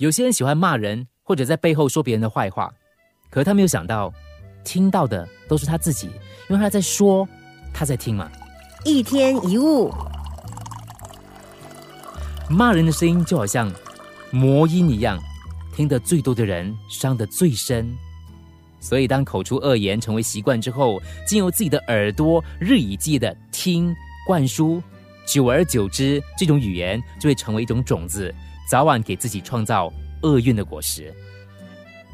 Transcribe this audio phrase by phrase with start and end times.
[0.00, 2.72] 有些人喜欢骂人，或者在背后说别人的坏话，
[3.28, 4.10] 可是他没有想到，
[4.64, 6.06] 听到的都是他自己，
[6.48, 7.28] 因为他在说，
[7.70, 8.30] 他在听嘛。
[8.82, 9.92] 一天一物，
[12.48, 13.70] 骂人的声音就好像
[14.30, 15.22] 魔音一样，
[15.76, 17.94] 听得最多的人伤得最深。
[18.80, 23.94] 所以，当口出恶言成为习惯之后，经由自己的耳朵日以继夜的听
[24.26, 24.82] 灌输，
[25.26, 28.34] 久而久之，这种语言就会成为一种种子，
[28.70, 29.92] 早晚给自己创造
[30.22, 31.12] 厄运的果实。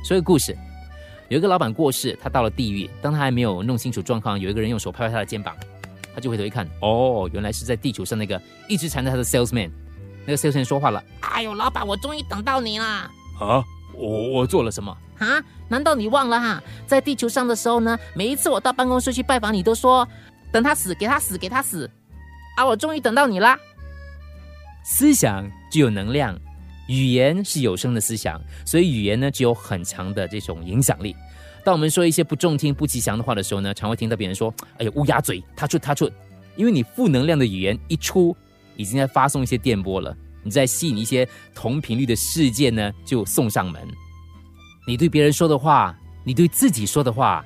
[0.02, 0.56] 说个故事，
[1.28, 5.54] 有一个老板过世，他到了地狱，当他还没有弄清楚状况，有一个人用手拍拍他的肩膀，
[6.14, 9.70] 他就回头一看，哦，原来是在地球上那个一直缠着他的 salesman。
[10.24, 12.86] 那个 salesman 说话了：“哎呦，老板，我终于等到你了。
[13.38, 13.62] 啊，
[13.92, 14.96] 我我做了什么？
[15.18, 15.44] 啊？
[15.68, 16.62] 难道你忘了哈？
[16.86, 20.08] 在地球上的时候呢，每一次我到办公室去拜访你，都说
[20.50, 21.90] 等他死，给他死，给他死。
[22.56, 23.58] 啊，我终于等到你啦！
[24.82, 26.38] 思想具有能量，
[26.88, 31.14] 语言是有声的思想，所以语言呢具有很强的这种影响力。
[31.64, 36.08] 当我们说一些不中听、不吉祥的话的时候呢，常会听到别人说：“哎呀，乌鸦嘴，他出他出。”
[36.54, 38.34] 因为你负能量的语言一出，
[38.76, 43.82] 已经在发送一些电波了，你在吸引一些同频率的事件呢，就送上门。
[44.86, 47.44] 你对别人说的话，你对自己说的话，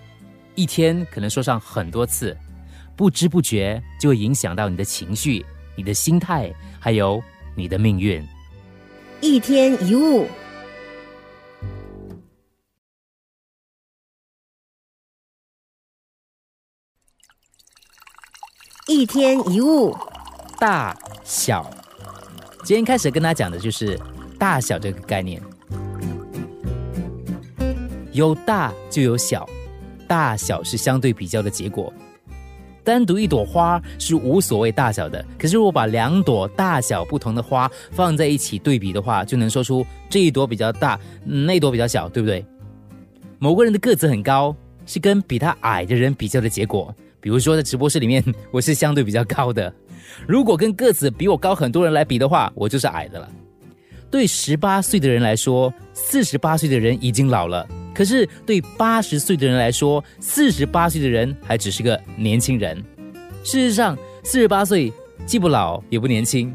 [0.55, 2.37] 一天可能说上很多次，
[2.95, 5.45] 不知不觉就会影响到你的情绪、
[5.75, 7.23] 你的心态，还有
[7.57, 8.23] 你的命运。
[9.23, 10.27] 一天一物，
[18.87, 19.95] 一天一物，
[20.59, 21.71] 大小。
[22.65, 24.01] 今天开始跟他讲的就是
[24.39, 25.43] 大小这个概念。
[28.13, 29.47] 有大就有小，
[30.09, 31.93] 大小是相对比较的结果。
[32.83, 42.45] 单独一朵花是无所谓大小的，可是如果把两朵大小不同的花放在一起对比的话，就能说出这一朵比较大，那朵比较小，对不对？
[43.39, 44.55] 某个人的个子很高，
[44.87, 46.95] 是跟比他矮的人比较的结果。
[47.21, 49.73] 比如说在直播室里面，我是相对比较高的。
[50.27, 53.29] 如果跟个子比我高很多人来比的话，我就是矮的了。
[54.11, 57.65] 对十八岁的人来说，四十八岁的人已经老了；
[58.01, 62.83] 可是对八十岁的人来说，四十八岁的人还只是个年轻人。
[63.45, 63.95] 事实上，
[64.25, 64.91] 四十八岁
[65.27, 66.51] 既不老也不年轻。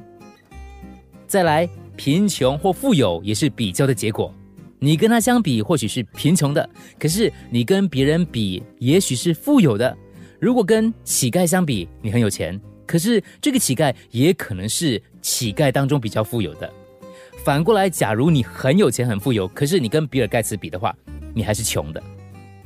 [1.28, 4.34] 再来，贫穷或富有也是比较的结果。
[4.80, 6.68] 你跟他相比，或许是贫穷的；
[6.98, 9.96] 可是你跟别人比，也许是富有的。
[10.40, 16.68] 如果跟乞丐相比，你很有钱，可是这个乞丐也可能是乞丐当中比较富有的。
[17.44, 20.96] 反过来，假如你很有钱、很富有，可是你跟比尔盖茨比的话，
[21.36, 22.02] 你还是穷的。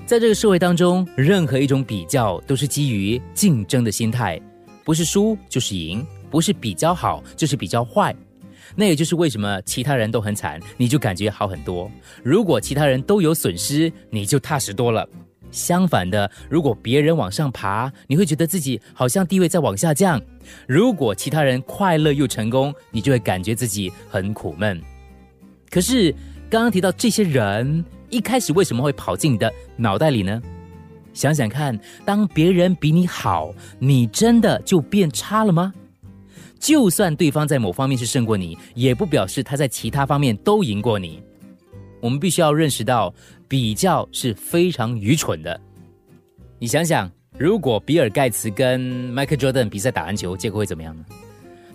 [0.06, 4.40] 在这个社会当中，任何一种比较都是基于竞争的心态，
[4.86, 8.16] 不是输就是赢，不是比较好就是比较坏。
[8.76, 11.90] 那也就是为什么其他人都很惨，你就感觉好很多；
[12.24, 15.08] 如果其他人都有损失，你就踏实多了。
[15.52, 20.20] 相反的，如果别人往上爬，你会觉得自己好像地位在往下降；
[20.68, 24.80] 如果其他人快乐又成功，你就会感觉自己很苦闷。
[25.72, 26.12] 可是
[26.50, 30.42] 刚刚提到这些人一开始为什么会跑进你的脑袋里呢？
[31.14, 35.74] 想想看，当别人比你好，你真的就变差了吗？
[36.60, 41.22] 就算对方在某方面是胜过你，也不表示他在其他方面都赢过你。
[42.02, 43.14] 我们必须要认识到。
[43.50, 45.60] 比较是非常愚蠢的。
[46.60, 51.04] 你想想，如果比尔盖茨跟迈克尔· a n 比赛打篮球，结果会怎么样呢？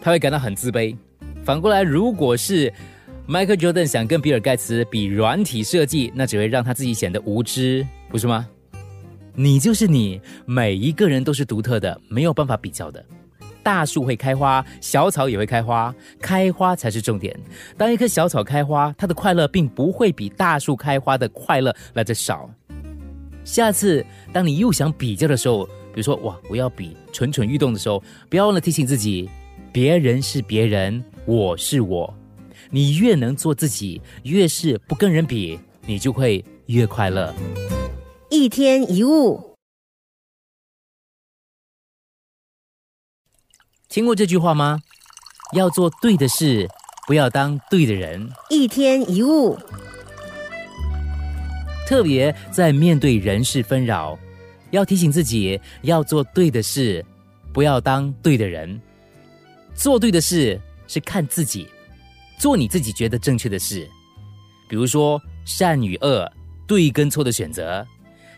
[0.00, 0.96] 他会感到很自卑。
[1.42, 2.72] 反过来，如果是
[3.26, 8.46] 迈克尔· a n 想跟比尔盖茨比软体设计，那只会让他自己显得无知，不是吗？
[9.34, 13.02] 你就是你，每一个人都是独特的，没有办法比较的。
[13.62, 17.34] 大树会开花，小草也会开花，开花才是重点。
[17.78, 22.50] 当一棵小草开花，它的快乐并不会比大树开花的快乐来的少。
[23.42, 29.30] 下次当你又想比较的时候，比如说哇，我要比蠢蠢欲动的时候，不要忘了提醒自己：
[29.72, 32.14] 别人是别人，我是我。
[32.74, 37.32] 你越能做自己，越是不跟人比，你就会越快乐。
[38.28, 39.54] 一天一物。
[43.88, 44.80] 听过这句话吗？
[45.52, 46.66] 要做对的事，
[47.06, 48.28] 不要当对的人。
[48.50, 49.56] 一天一物，
[51.86, 54.18] 特别在面对人事纷扰，
[54.72, 57.06] 要提醒自己要做对的事，
[57.52, 58.80] 不要当对的人。
[59.76, 61.68] 做对的事是看自己，
[62.38, 63.88] 做你自己觉得正确的事。
[64.68, 66.30] 比如说善与恶、
[66.66, 67.86] 对跟错的选择，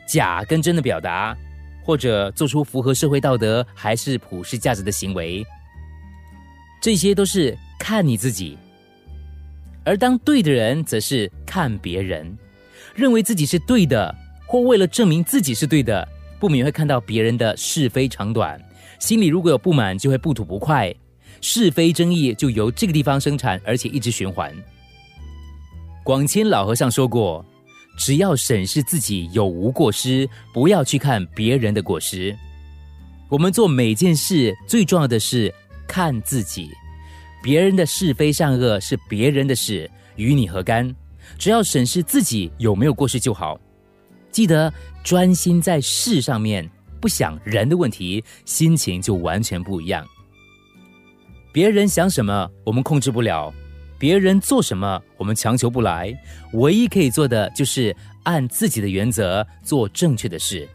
[0.07, 1.37] 假跟真的表达。
[1.85, 5.47] 或者做出符合社会道德还是普世价值的行为，
[6.83, 8.59] 这些都是看你自己。
[9.85, 12.37] 而当对的人则是看别人，
[12.93, 14.13] 认为自己是对的，
[14.49, 16.09] 或为了证明自己是对的，
[16.41, 18.61] 不免会看到别人的是非长短，
[18.99, 20.93] 心里如果有不满，就会不吐不快，
[21.49, 24.53] 是非争议就由这个地方生产，而且一直循环。
[26.03, 27.47] 广谦老和尚说过
[27.97, 32.37] ：“只要审视自己有无过失，不要去看别人的过失。”
[33.31, 35.55] 我们做每件事最重要的是
[35.87, 36.69] 看自己。
[37.45, 40.93] 别人的是非善恶是别人的事，与你何干？
[41.39, 43.57] 只要审视自己有没有过失就好。
[44.33, 44.73] 记得
[45.05, 46.69] 专心在事上面，
[47.01, 50.05] 不想人的问题，心情就完全不一样。
[51.57, 53.51] 别人想什么，我们控制不了；
[53.99, 56.15] 别人做什么，我们强求不来。
[56.53, 60.69] 唯一可以做的，就是按自己的原则做正确的事。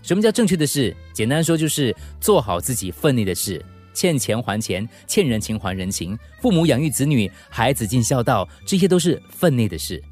[0.00, 0.96] 什么叫正确的事？
[1.12, 3.62] 简单说，就是做好自己分内的事。
[3.92, 10.02] 欠钱还钱，欠人情还人情，父母养育子女，孩子尽孝道，这些都是分内的事。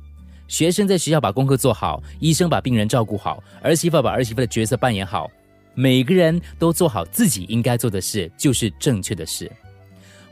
[0.48, 5.30] 学生在学校把功课做好，医生把病人照顾好，儿媳妇把儿媳妇的角色扮演好，
[5.74, 9.50] 每个人都做好自己应该做的事，就是正确的事。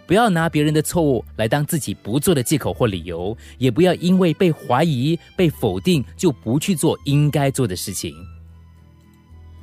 [0.06, 8.14] 不要拿别人的错误来当自己不做的借口或理由，也不要因为被怀疑、被否定就不去做应该做的事情。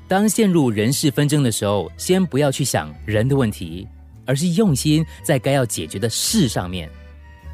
[0.08, 3.88] 当陷入人事纷争的时候，先不要去想人的问题，
[4.26, 6.90] 而是用心在该要解决的事上面。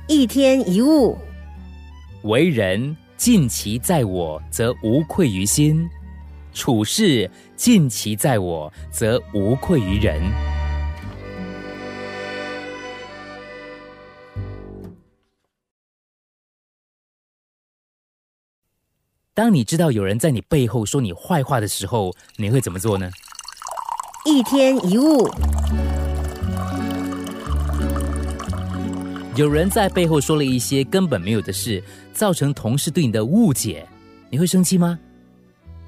[0.07, 1.15] 一天一物，
[2.23, 5.87] 为人尽其在我，则无愧于心；
[6.51, 10.48] 处事尽其在我，则无愧于人。
[19.39, 23.09] 当你知道有人在你背后说你坏话的时候，你会怎么做呢？
[24.25, 25.25] 一天一物，
[29.37, 31.81] 有人在背后说了一些根本没有的事，
[32.11, 33.87] 造成同事对你的误解，
[34.29, 34.99] 你会生气吗？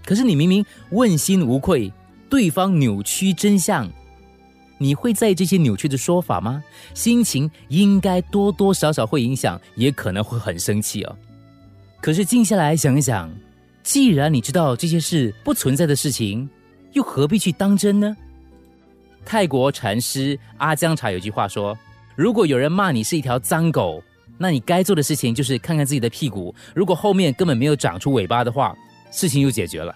[0.05, 1.91] 可是你明明问心无愧，
[2.29, 3.85] 对方扭曲真相，
[4.77, 6.63] 你会在意这些扭曲的说法吗？
[6.93, 11.13] 心情应该多多少少会影响，也可能会很生气哦。
[12.01, 13.31] 可是静下来想一想，
[13.83, 16.49] 既然你知道这些是不存在的事情，
[16.93, 18.17] 又何必去当真呢？
[19.23, 21.77] 泰国禅师阿姜查有句话说
[22.17, 24.03] ：“如果有人骂你是一条脏狗，
[24.39, 28.75] 那你该做的事情就是看看自己的屁股，如果后面根本没有长出尾巴的话，
[29.11, 29.95] 事情就解决了。”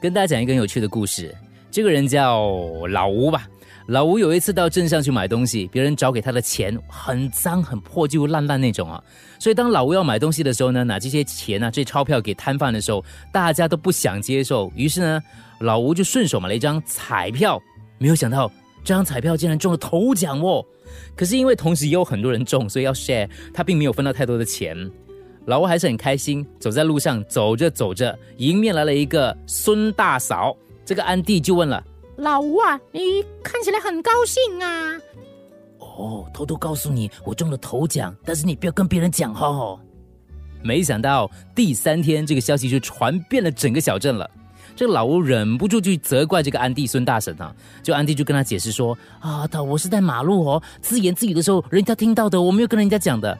[0.00, 1.34] 跟大家讲一个有趣的故事，
[1.74, 3.48] 这个人叫老吴吧。
[3.88, 9.02] 老吴有一次到镇上去买东西，别人找给他的钱很脏、很破旧、烂烂那种啊。
[9.40, 14.72] 所以当老吴要买东西的时候呢，拿这些钱啊、这钞票给摊贩的时候，大家都不想接受。
[14.76, 15.20] 于是呢，
[15.58, 17.60] 老吴就顺手买了一张彩票，
[17.98, 18.48] 没有想到
[18.84, 20.64] 这张彩票竟然中了头奖哦。
[21.16, 24.88] 可是因为同时也有很多人中，所以要 share，他并没有分到太多的钱。
[25.46, 30.56] 老吴还是很开心，走在路上，走着走着，迎面来了一个孙大嫂。
[30.84, 31.82] 这个安迪就问了。
[32.16, 34.92] 老吴啊，你看起来很高兴啊！
[35.78, 39.78] 哦，偷偷告诉你，我中了头奖，但是你不要跟别人讲哦。
[40.62, 44.28] 没想到第三天，这个消息就传遍了整个小镇了。
[44.76, 53.36] 这个老吴忍不住去责怪这个安迪孙大婶啊，就安迪就跟他解释说：啊，他我是在马路哦，自言自语的时候，人家听到的，我没有跟人家讲的。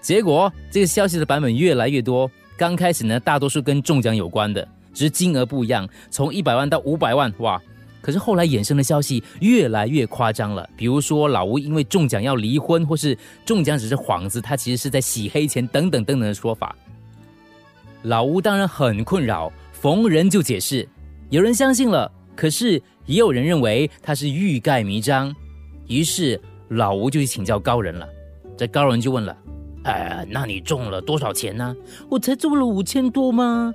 [0.00, 7.60] 结果这个消息的版本越来越多，刚开始呢，大多数跟中奖有关的，只是金额不一样，从一百万到五百万，哇！
[8.00, 16.74] 可是后来衍生的消息越来越夸张了，比如说老吴因为中奖要离婚，或是中奖只是幌子，他其实是在洗黑钱等等等等的说法。
[18.04, 20.88] 老吴当然很困扰，逢人就解释，
[21.28, 25.34] 有人相信了，可是也有人认为他是欲盖弥彰。
[25.88, 28.08] 于是老吴就去请教高人了，
[28.56, 29.36] 这高人就问了
[29.84, 31.76] ：“哎，那你中了多少钱呢？
[32.08, 33.74] 我才中了五千多吗？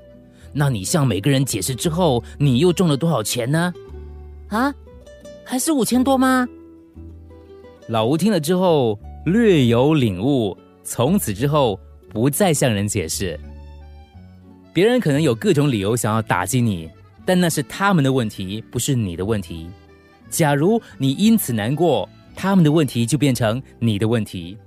[0.53, 3.74] 那你向每个人解释之后，你又中了多少钱呢？”
[4.50, 4.74] 啊，
[5.46, 6.48] 还是五千多吗？
[7.88, 11.79] 老吴听了之后略有领悟，从此之后
[12.10, 13.39] 不再向人解释。
[14.74, 16.89] 别人可能有各种理由想要打击你，
[17.25, 19.70] 但那是他们的问题，不是你的问题。
[20.29, 24.58] 假如你因此难过，他们的问题就变成你的问题。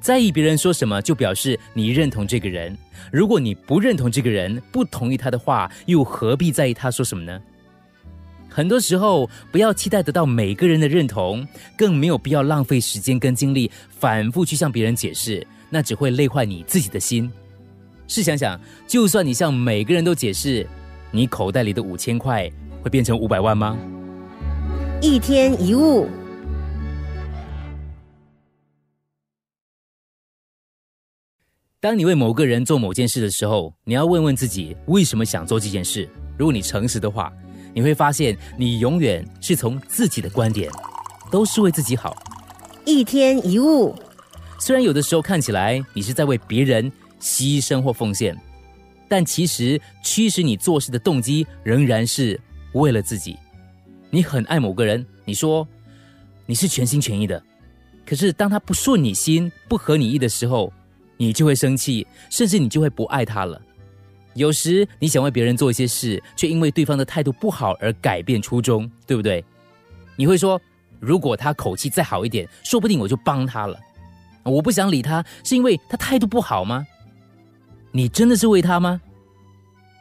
[0.00, 2.76] 在意别人说什么，就表示你认同这个人。
[3.12, 7.38] 如果你不认同这个人，不同意他的话，又何必在意他说什么呢？
[8.48, 17.30] 很多时候，不要期待得到每个人的认同，更没有必要浪费时间跟精力反复去向别人解释，那只会累坏你自己的心。
[18.08, 20.66] 试想想，就算你向每个人都解释，
[21.12, 22.50] 你口袋里的五千块
[22.82, 23.78] 会变成五百万吗？
[25.00, 26.08] 一天一物。
[31.82, 36.06] 当你为某个人做某件事的时候，你要问问自己为什么想做这件事。
[36.36, 37.32] 如果你诚实的话，
[37.72, 40.70] 你会发现你永远是从自己的观点，
[41.30, 42.14] 都是为自己好。
[42.84, 43.94] 一天一物，
[44.58, 48.36] 虽然有的时候看起来你是在为别人牺牲或奉献，
[49.08, 52.38] 但其实驱使你做事的动机仍然是
[52.74, 53.38] 为了自己。
[54.10, 55.66] 你很爱某个人，你说
[56.44, 57.42] 你是全心全意的，
[58.04, 60.70] 可是当他不顺你心、不合你意的时候，
[61.20, 63.60] 你就会生气，甚至你就会不爱他了。
[64.32, 69.44] 有时你想为别人做一些事，却因为对方的态度不好而改变初衷，对不对？
[70.16, 70.58] 你会说，
[70.98, 73.78] 如果他口气再好一点，说不定我就帮他了。
[74.44, 76.86] 我不想理他，是因为他态度不好吗？
[77.92, 78.98] 你真的是为他吗？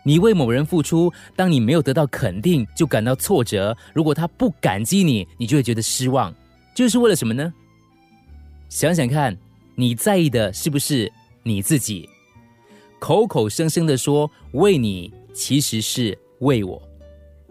[0.03, 6.33] 你为某人付出，当你没有得到肯定，就感到挫折；如果他不感激你，你就会觉得失望。
[6.73, 7.53] 这是为了什么呢？
[8.69, 9.37] 想想看。
[9.79, 11.09] 你在意的是不是
[11.41, 12.09] 你自己？
[12.99, 16.81] 口口声声的说为你，其实是为我。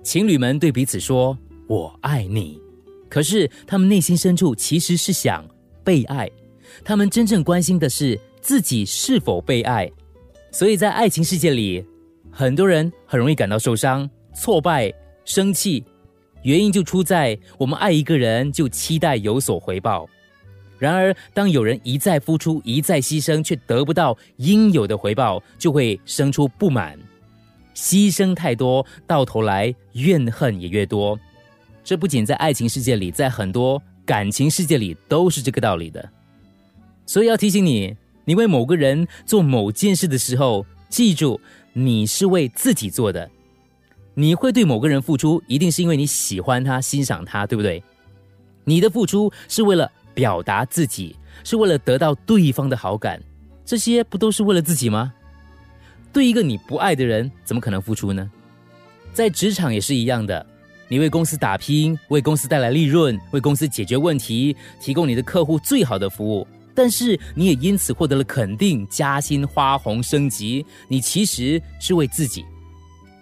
[0.02, 1.35] 情侣们对彼此说
[1.66, 2.61] “我爱你”，
[3.08, 5.42] 可是他们内心深处其实是想
[5.82, 6.30] 被爱。
[6.85, 9.90] 他们真正关心的是自己是否被爱。
[10.52, 11.82] 所以在爱情世界里，
[12.30, 14.92] 很多人很容易感到受伤、挫败、
[15.25, 15.82] 生气，
[16.42, 20.06] 原因就出在我们爱一个人就期待有所回报。
[20.78, 26.97] 然而，当有人一再付出、一再牺牲，却得不到应有的回报，就会生出不满。
[27.75, 31.18] 牺牲太多，到头来怨恨也越多。
[31.82, 36.08] 这不仅在爱情世界里，在很多感情世界里都是这个道理的。
[37.06, 41.40] 所以要提醒你，你为某个人做某件事的时候，记住
[41.73, 43.28] 你是为自己做的。
[44.14, 47.82] 你会对某个人付出，一定是因为你喜欢他、欣赏他，对不对？
[48.64, 49.90] 你的付出是为了。
[50.18, 53.22] 表达自己是为了得到对方的好感，
[53.64, 55.12] 这些不都是为了自己吗？
[56.12, 58.28] 对一个你不爱的人，怎么可能付出呢？
[59.12, 60.44] 在职场也是一样的，
[60.88, 66.44] 你为公司打拼，为公司带来利润，为公司解决问题，提供你的客户最好的服务，
[66.75, 70.66] 但是你也因此获得了肯定、加薪、花红、升级。
[70.88, 72.44] 你其实是为自己。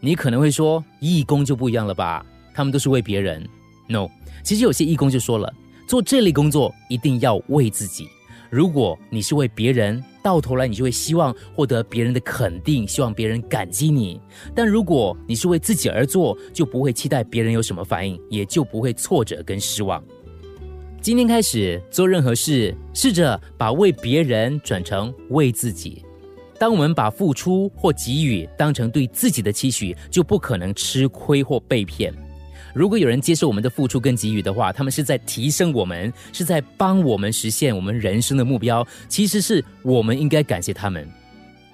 [0.00, 2.24] 你可能会说，义工就不一样了吧？
[2.54, 3.46] 他们都是为别人。
[3.86, 4.08] No，
[4.42, 5.52] 其实有些义工就说了。
[5.86, 8.08] 做这类工作一定要为自己。
[8.50, 14.20] 如果你是为别人，到头来你就会希望获得别人的肯定，希望别人感激你。
[14.54, 20.02] 但如果你是为自己而做，就不会期待别人有什么反应，也就不会挫折跟失望。
[21.00, 26.04] 今天开始做任何事，试着把为别人转成为自己。
[26.58, 32.12] 当我们把付出或给予当成对自己的期许，就不可能吃亏或被骗。
[32.76, 38.86] 如果有人接受我们的付出跟给予的话，他们是在提升我们，是在帮我们实现我们人生的目标。
[39.08, 41.08] 其实是我们应该感谢他们，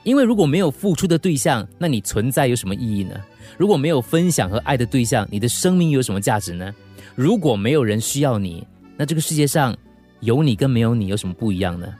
[0.04, 3.20] 因为如果没有付出的对象，那你存在有什么意义呢？
[3.58, 6.72] 如果没有分享和爱的对象，你的生命有什么价值呢？
[7.16, 8.64] 如果没有人需要你，
[8.96, 9.76] 那这个世界上
[10.20, 11.92] 有你跟没有你有什么不一样呢？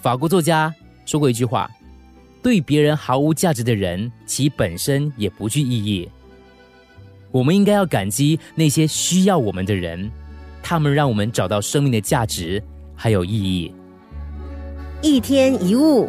[0.00, 0.72] 法国作家
[1.06, 1.68] 说过一句话
[2.40, 6.08] ：“对别人毫无价值的人，其本身也不具意义。”
[7.32, 10.10] 我们应该要感激那些需要我们的人，
[10.62, 12.62] 他们让我们找到生命的价值
[12.94, 13.72] 还有意义。
[15.00, 16.08] 一天一物。